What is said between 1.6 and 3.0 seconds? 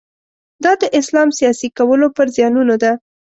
کولو پر زیانونو ده.